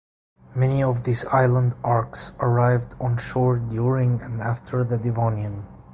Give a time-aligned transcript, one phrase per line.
[0.55, 5.67] Many of these island arcs arrived onshore during and after the Devonian.